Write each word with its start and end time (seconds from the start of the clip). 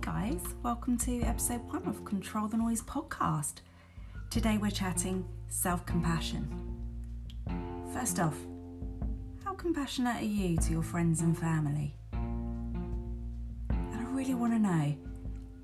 guys, 0.00 0.40
welcome 0.62 0.96
to 0.96 1.20
episode 1.24 1.60
one 1.70 1.86
of 1.86 2.06
Control 2.06 2.48
the 2.48 2.56
Noise 2.56 2.80
podcast. 2.80 3.56
Today 4.30 4.56
we're 4.56 4.70
chatting 4.70 5.28
self 5.50 5.84
compassion. 5.84 6.48
First 7.92 8.18
off, 8.18 8.34
how 9.44 9.52
compassionate 9.52 10.22
are 10.22 10.24
you 10.24 10.56
to 10.56 10.72
your 10.72 10.82
friends 10.82 11.20
and 11.20 11.36
family? 11.36 11.94
And 12.14 13.94
I 13.94 14.02
really 14.04 14.32
want 14.32 14.54
to 14.54 14.58
know 14.58 14.94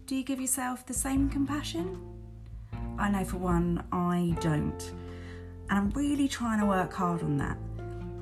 do 0.04 0.14
you 0.14 0.22
give 0.22 0.38
yourself 0.38 0.84
the 0.84 0.92
same 0.92 1.30
compassion? 1.30 1.98
I 2.98 3.08
know 3.08 3.24
for 3.24 3.38
one, 3.38 3.84
I 3.90 4.36
don't. 4.40 4.92
And 5.70 5.78
I'm 5.78 5.90
really 5.92 6.28
trying 6.28 6.60
to 6.60 6.66
work 6.66 6.92
hard 6.92 7.22
on 7.22 7.38
that. 7.38 7.56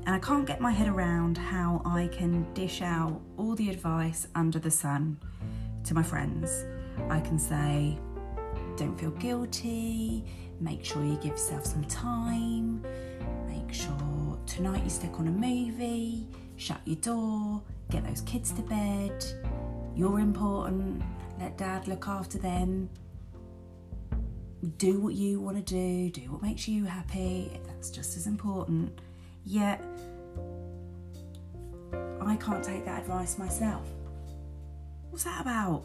And 0.06 0.10
I 0.10 0.20
can't 0.20 0.46
get 0.46 0.60
my 0.60 0.70
head 0.70 0.86
around 0.86 1.38
how 1.38 1.82
I 1.84 2.06
can 2.06 2.46
dish 2.54 2.82
out 2.82 3.20
all 3.36 3.56
the 3.56 3.68
advice 3.68 4.28
under 4.36 4.60
the 4.60 4.70
sun 4.70 5.18
to 5.84 5.94
my 5.94 6.02
friends. 6.02 6.64
I 7.08 7.20
can 7.20 7.38
say, 7.38 7.98
don't 8.76 8.98
feel 8.98 9.10
guilty, 9.12 10.24
make 10.60 10.84
sure 10.84 11.04
you 11.04 11.16
give 11.16 11.32
yourself 11.32 11.66
some 11.66 11.84
time, 11.84 12.82
make 13.46 13.72
sure 13.72 14.38
tonight 14.46 14.82
you 14.84 14.90
stick 14.90 15.18
on 15.18 15.28
a 15.28 15.30
movie, 15.30 16.28
shut 16.56 16.80
your 16.84 16.96
door, 16.96 17.62
get 17.90 18.06
those 18.06 18.22
kids 18.22 18.52
to 18.52 18.62
bed, 18.62 19.24
you're 19.94 20.20
important, 20.20 21.02
let 21.38 21.56
dad 21.58 21.86
look 21.88 22.08
after 22.08 22.38
them. 22.38 22.88
Do 24.78 24.98
what 24.98 25.12
you 25.14 25.40
want 25.40 25.56
to 25.58 25.62
do, 25.62 26.10
do 26.10 26.32
what 26.32 26.40
makes 26.40 26.66
you 26.66 26.84
happy, 26.84 27.60
that's 27.66 27.90
just 27.90 28.16
as 28.16 28.26
important. 28.26 28.98
Yet, 29.44 29.84
I 32.22 32.36
can't 32.36 32.64
take 32.64 32.86
that 32.86 33.02
advice 33.02 33.36
myself. 33.36 33.86
What's 35.14 35.22
that 35.22 35.42
about? 35.42 35.84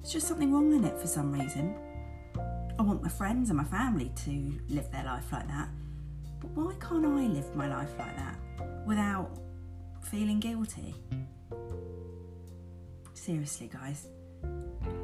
There's 0.00 0.12
just 0.12 0.26
something 0.26 0.52
wrong 0.52 0.74
in 0.74 0.82
it 0.82 0.98
for 0.98 1.06
some 1.06 1.30
reason. 1.30 1.76
I 2.76 2.82
want 2.82 3.04
my 3.04 3.08
friends 3.08 3.50
and 3.50 3.56
my 3.56 3.62
family 3.62 4.10
to 4.24 4.60
live 4.68 4.90
their 4.90 5.04
life 5.04 5.30
like 5.30 5.46
that. 5.46 5.68
But 6.40 6.50
why 6.56 6.74
can't 6.80 7.06
I 7.06 7.28
live 7.28 7.54
my 7.54 7.68
life 7.68 7.92
like 7.96 8.16
that 8.16 8.36
without 8.84 9.30
feeling 10.02 10.40
guilty? 10.40 10.92
Seriously, 13.14 13.70
guys, 13.72 14.08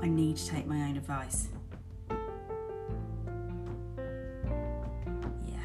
I 0.03 0.09
need 0.09 0.37
to 0.39 0.49
take 0.49 0.67
my 0.67 0.89
own 0.89 0.97
advice. 0.97 1.47
Yeah. 5.47 5.65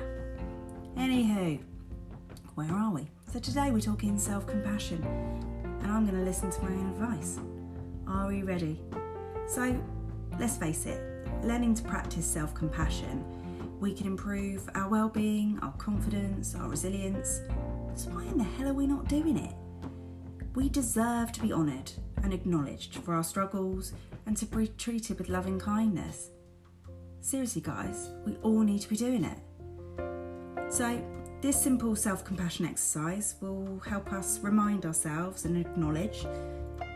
Anywho, 0.95 1.59
where 2.53 2.71
are 2.71 2.91
we? 2.91 3.09
So 3.33 3.39
today 3.39 3.71
we're 3.71 3.81
talking 3.81 4.19
self 4.19 4.45
compassion 4.45 5.03
and 5.89 5.97
I'm 5.97 6.05
going 6.05 6.19
to 6.19 6.23
listen 6.23 6.51
to 6.51 6.61
my 6.61 6.69
own 6.69 6.91
advice. 6.91 7.39
Are 8.07 8.27
we 8.27 8.43
ready? 8.43 8.79
So, 9.47 9.75
let's 10.39 10.55
face 10.55 10.85
it, 10.85 11.01
learning 11.43 11.73
to 11.75 11.83
practice 11.83 12.27
self 12.27 12.53
compassion, 12.53 13.25
we 13.79 13.95
can 13.95 14.05
improve 14.05 14.69
our 14.75 14.87
well 14.87 15.09
being, 15.09 15.57
our 15.63 15.71
confidence, 15.73 16.53
our 16.53 16.69
resilience. 16.69 17.41
So, 17.95 18.11
why 18.11 18.23
in 18.25 18.37
the 18.37 18.43
hell 18.43 18.67
are 18.67 18.73
we 18.73 18.85
not 18.85 19.07
doing 19.07 19.37
it? 19.37 19.55
We 20.53 20.69
deserve 20.69 21.31
to 21.31 21.41
be 21.41 21.51
honoured 21.51 21.91
and 22.21 22.33
acknowledged 22.33 22.97
for 22.97 23.15
our 23.15 23.23
struggles 23.23 23.93
and 24.27 24.37
to 24.37 24.45
be 24.45 24.67
treated 24.67 25.17
with 25.17 25.27
loving 25.27 25.59
kindness. 25.59 26.29
Seriously, 27.19 27.61
guys, 27.61 28.11
we 28.27 28.35
all 28.43 28.61
need 28.61 28.81
to 28.81 28.89
be 28.89 28.95
doing 28.95 29.25
it. 29.25 29.39
So, 30.71 31.01
this 31.41 31.61
simple 31.61 31.95
self 31.95 32.25
compassion 32.25 32.65
exercise 32.65 33.35
will 33.41 33.79
help 33.87 34.11
us 34.11 34.39
remind 34.39 34.85
ourselves 34.85 35.45
and 35.45 35.57
acknowledge 35.57 36.25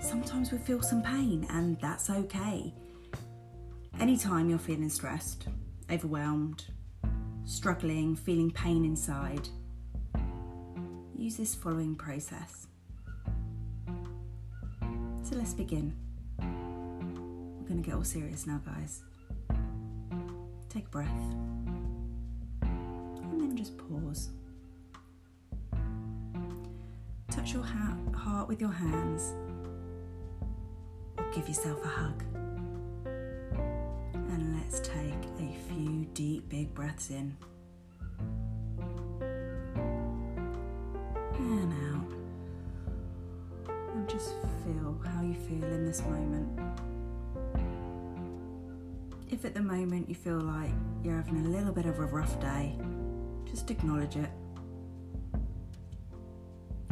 sometimes 0.01 0.51
we 0.51 0.57
feel 0.57 0.81
some 0.81 1.01
pain, 1.01 1.47
and 1.49 1.79
that's 1.79 2.09
okay. 2.09 2.73
Anytime 3.99 4.49
you're 4.49 4.59
feeling 4.59 4.89
stressed, 4.89 5.47
overwhelmed, 5.89 6.65
struggling, 7.45 8.15
feeling 8.15 8.51
pain 8.51 8.83
inside, 8.83 9.47
use 11.15 11.37
this 11.37 11.55
following 11.55 11.95
process. 11.95 12.67
So 15.23 15.35
let's 15.37 15.53
begin. 15.53 15.95
We're 16.39 17.69
going 17.69 17.81
to 17.81 17.89
get 17.89 17.95
all 17.95 18.03
serious 18.03 18.45
now, 18.45 18.59
guys. 18.65 19.03
Take 20.69 20.87
a 20.87 20.89
breath 20.89 21.62
just 23.63 23.77
pause. 23.77 24.29
Touch 27.31 27.53
your 27.53 27.63
ha- 27.63 27.95
heart 28.13 28.49
with 28.49 28.59
your 28.59 28.73
hands 28.73 29.33
or 31.17 31.23
give 31.31 31.47
yourself 31.47 31.81
a 31.81 31.87
hug. 31.87 32.23
And 33.05 34.59
let's 34.59 34.81
take 34.81 35.23
a 35.39 35.55
few 35.69 36.05
deep, 36.13 36.49
big 36.49 36.73
breaths 36.73 37.09
in 37.09 37.37
and 41.39 41.73
out. 41.73 42.11
And 43.93 44.09
just 44.09 44.31
feel 44.65 44.99
how 45.05 45.21
you 45.21 45.35
feel 45.35 45.63
in 45.63 45.85
this 45.85 46.01
moment. 46.01 46.59
If 49.31 49.45
at 49.45 49.53
the 49.53 49.61
moment 49.61 50.09
you 50.09 50.15
feel 50.15 50.41
like 50.41 50.71
you're 51.01 51.15
having 51.15 51.45
a 51.45 51.49
little 51.49 51.71
bit 51.71 51.85
of 51.85 51.99
a 51.99 52.05
rough 52.05 52.37
day, 52.41 52.77
just 53.53 53.69
acknowledge 53.69 54.15
it. 54.15 54.29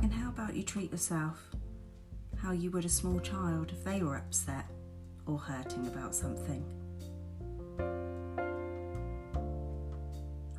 And 0.03 0.13
how 0.13 0.29
about 0.29 0.55
you 0.55 0.61
treat 0.61 0.91
yourself 0.91 1.39
how 2.37 2.51
you 2.51 2.69
would 2.71 2.85
a 2.85 2.89
small 2.89 3.19
child 3.19 3.71
if 3.71 3.83
they 3.83 4.03
were 4.03 4.17
upset 4.17 4.65
or 5.25 5.39
hurting 5.39 5.87
about 5.87 6.13
something? 6.13 6.63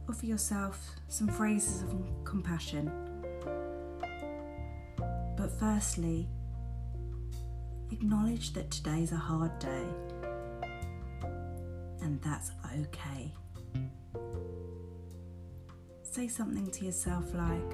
Offer 0.09 0.27
yourself 0.27 0.91
some 1.07 1.29
phrases 1.29 1.83
of 1.83 1.95
compassion. 2.25 2.91
But 5.37 5.51
firstly, 5.61 6.29
acknowledge 7.93 8.53
that 8.55 8.73
today's 8.73 9.12
a 9.12 9.17
hard 9.17 9.57
day 9.61 9.87
and 12.01 12.21
that's 12.23 12.51
okay 12.81 13.33
say 16.12 16.28
something 16.28 16.71
to 16.71 16.84
yourself 16.84 17.25
like, 17.33 17.71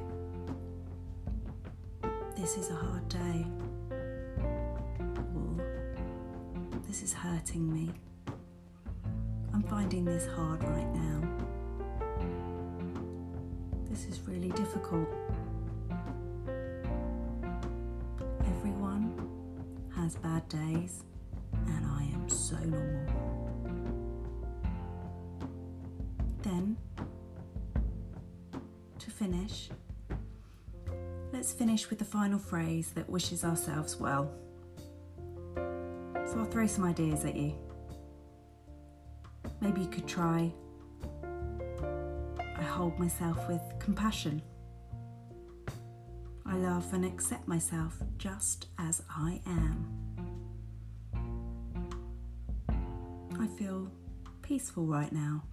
This 2.36 2.56
is 2.56 2.70
a 2.70 2.74
hard 2.74 3.08
day, 3.08 3.44
or 5.34 5.56
This 6.86 7.02
is 7.02 7.12
hurting 7.12 7.72
me. 7.72 7.90
I'm 9.52 9.64
finding 9.64 10.04
this 10.04 10.28
hard 10.36 10.62
right 10.62 10.94
now. 10.94 11.20
This 13.90 14.04
is 14.04 14.20
really 14.20 14.50
difficult. 14.50 15.08
Everyone 18.46 19.12
has 19.96 20.14
bad 20.14 20.48
days, 20.48 21.02
and 21.66 21.84
I 21.84 22.04
am 22.14 22.28
so 22.28 22.56
normal. 22.58 23.17
Finish, 29.06 29.70
let's 31.32 31.52
finish 31.52 31.90
with 31.90 31.98
the 31.98 32.04
final 32.04 32.38
phrase 32.38 32.90
that 32.94 33.08
wishes 33.08 33.44
ourselves 33.44 33.96
well. 33.96 34.30
So 35.54 36.38
I'll 36.38 36.44
throw 36.44 36.66
some 36.66 36.84
ideas 36.84 37.24
at 37.24 37.36
you. 37.36 37.54
Maybe 39.60 39.80
you 39.80 39.88
could 39.88 40.06
try 40.06 40.52
I 42.58 42.62
hold 42.62 42.98
myself 42.98 43.48
with 43.48 43.62
compassion. 43.78 44.42
I 46.44 46.56
love 46.56 46.92
and 46.92 47.04
accept 47.04 47.46
myself 47.46 47.96
just 48.16 48.66
as 48.78 49.02
I 49.08 49.40
am. 49.46 49.86
I 53.38 53.46
feel 53.46 53.92
peaceful 54.42 54.86
right 54.86 55.12
now. 55.12 55.44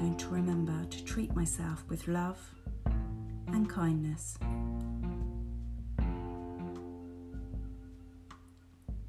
Going 0.00 0.16
to 0.16 0.28
remember 0.30 0.86
to 0.88 1.04
treat 1.04 1.36
myself 1.36 1.84
with 1.90 2.08
love 2.08 2.38
and 3.48 3.68
kindness. 3.68 4.38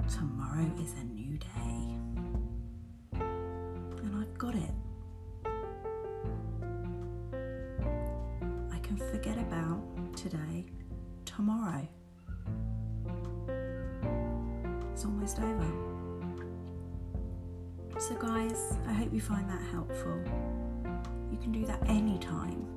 Tomorrow 0.09 0.69
is 0.81 0.93
a 0.99 1.05
new 1.05 1.37
day, 1.37 1.95
and 3.13 4.17
I've 4.19 4.37
got 4.37 4.53
it. 4.53 4.73
I 8.73 8.79
can 8.79 8.97
forget 8.97 9.37
about 9.37 9.81
today 10.17 10.65
tomorrow. 11.23 11.87
It's 14.91 15.05
almost 15.05 15.39
over. 15.39 15.71
So, 17.97 18.13
guys, 18.15 18.77
I 18.89 18.91
hope 18.91 19.13
you 19.13 19.21
find 19.21 19.49
that 19.49 19.61
helpful. 19.71 20.50
Can 21.41 21.51
do 21.51 21.65
that 21.65 21.81
anytime. 21.89 22.67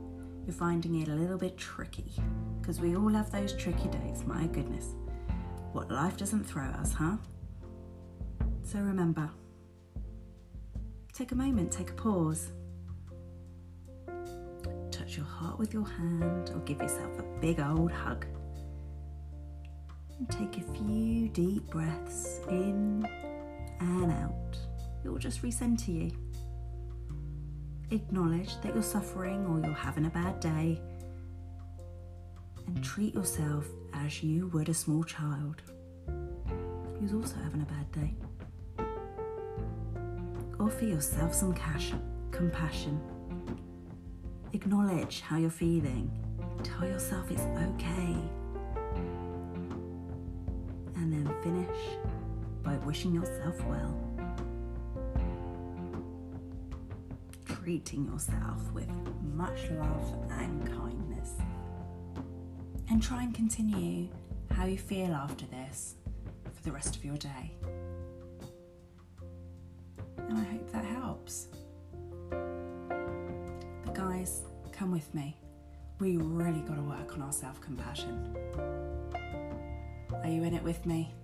you're 0.47 0.55
finding 0.55 1.01
it 1.01 1.09
a 1.09 1.15
little 1.15 1.39
bit 1.39 1.57
tricky, 1.57 2.13
because 2.61 2.81
we 2.81 2.97
all 2.97 3.09
have 3.09 3.31
those 3.31 3.55
tricky 3.55 3.89
days, 3.89 4.25
my 4.27 4.47
goodness. 4.47 4.95
What 5.73 5.91
life 5.91 6.17
doesn't 6.17 6.45
throw 6.45 6.65
us, 6.65 6.93
huh? 6.93 7.17
So 8.63 8.79
remember, 8.79 9.31
take 11.13 11.33
a 11.33 11.35
moment, 11.35 11.73
take 11.73 11.91
a 11.91 11.95
pause. 11.95 12.53
Touch 14.91 15.17
your 15.17 15.27
heart 15.27 15.59
with 15.59 15.73
your 15.73 15.87
hand 15.87 16.51
or 16.51 16.61
give 16.61 16.81
yourself 16.81 17.19
a 17.19 17.23
big 17.41 17.61
old 17.61 17.91
hug. 17.91 18.27
And 20.19 20.31
take 20.31 20.59
a 20.59 20.63
few 20.77 21.29
deep 21.29 21.69
breaths 21.71 22.41
in 22.49 23.07
and 23.81 24.13
out. 24.13 24.57
It 25.05 25.09
will 25.09 25.19
just 25.19 25.43
recenter 25.43 25.89
you. 25.89 26.13
Acknowledge 27.91 28.61
that 28.63 28.75
you're 28.75 28.83
suffering 28.83 29.47
or 29.47 29.61
you're 29.65 29.75
having 29.75 30.07
a 30.07 30.11
bad 30.11 30.41
day 30.41 30.81
and 32.67 32.83
treat 32.83 33.15
yourself 33.15 33.67
as 33.93 34.23
you 34.23 34.49
would 34.49 34.69
a 34.69 34.75
small 34.75 35.05
child 35.05 35.63
who's 36.99 37.13
also 37.13 37.37
having 37.43 37.63
a 37.63 37.67
bad 37.67 37.93
day. 37.93 38.15
Offer 40.59 40.87
yourself 40.87 41.35
some 41.35 41.53
cash, 41.53 41.93
compassion. 42.31 43.01
Acknowledge 44.53 45.21
how 45.21 45.37
you're 45.37 45.51
feeling. 45.51 46.11
Tell 46.63 46.89
yourself 46.89 47.31
it's 47.31 47.43
okay. 47.43 48.17
And 50.97 51.13
then 51.13 51.31
finish 51.43 51.77
by 52.63 52.77
wishing 52.87 53.15
yourself 53.15 53.63
well. 53.67 54.14
Treating 57.65 58.05
yourself 58.05 58.71
with 58.75 58.91
much 59.23 59.71
love 59.71 60.15
and 60.33 60.67
kindness. 60.67 61.31
And 62.91 63.03
try 63.03 63.23
and 63.23 63.35
continue 63.35 64.11
how 64.51 64.67
you 64.67 64.77
feel 64.77 65.15
after 65.15 65.47
this 65.47 65.95
for 66.53 66.63
the 66.63 66.73
rest 66.73 66.95
of 66.95 67.03
your 67.07 67.17
day. 67.17 67.53
And 70.29 70.37
I 70.37 70.45
hope 70.45 70.71
that 70.73 70.85
helps. 70.85 71.49
But 72.29 73.95
guys, 73.95 74.43
come 74.71 74.93
with 74.93 75.15
me. 75.15 75.35
We 76.01 76.19
really 76.19 76.61
got 76.61 76.75
to 76.77 76.83
work 76.83 77.15
on 77.15 77.23
our 77.23 77.33
self 77.33 77.63
compassion. 77.63 78.37
Are 80.23 80.29
you 80.29 80.43
in 80.45 80.53
it 80.53 80.63
with 80.63 80.85
me? 80.85 81.15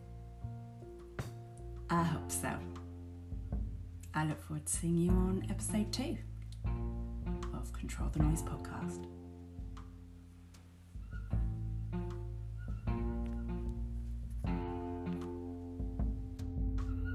I 1.91 2.03
hope 2.03 2.33
so. 2.33 2.51
I 4.15 4.25
look 4.25 4.43
forward 4.43 4.65
to 4.65 4.73
seeing 4.73 4.97
you 4.97 5.11
on 5.11 5.47
episode 5.51 5.93
two 5.93 6.17
of 7.61 7.73
Control 7.73 8.09
the 8.11 8.21
Noise 8.21 8.43
podcast. 8.43 9.07